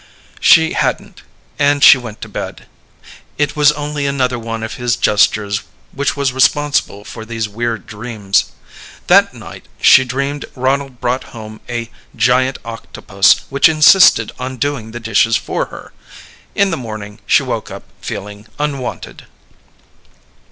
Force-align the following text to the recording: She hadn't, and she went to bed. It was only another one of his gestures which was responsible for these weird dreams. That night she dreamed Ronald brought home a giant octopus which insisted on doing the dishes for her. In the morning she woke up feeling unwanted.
She 0.39 0.73
hadn't, 0.73 1.21
and 1.59 1.83
she 1.83 1.95
went 1.95 2.21
to 2.21 2.27
bed. 2.27 2.65
It 3.37 3.55
was 3.55 3.71
only 3.73 4.07
another 4.07 4.39
one 4.39 4.63
of 4.63 4.73
his 4.73 4.95
gestures 4.95 5.61
which 5.91 6.17
was 6.17 6.33
responsible 6.33 7.03
for 7.03 7.23
these 7.23 7.47
weird 7.47 7.85
dreams. 7.85 8.45
That 9.05 9.35
night 9.35 9.67
she 9.79 10.03
dreamed 10.03 10.45
Ronald 10.55 10.99
brought 11.01 11.25
home 11.35 11.61
a 11.69 11.91
giant 12.15 12.57
octopus 12.65 13.41
which 13.51 13.69
insisted 13.69 14.31
on 14.39 14.57
doing 14.57 14.89
the 14.89 14.99
dishes 14.99 15.37
for 15.37 15.65
her. 15.65 15.93
In 16.55 16.71
the 16.71 16.77
morning 16.81 17.19
she 17.27 17.43
woke 17.43 17.69
up 17.69 17.83
feeling 18.01 18.47
unwanted. 18.57 19.25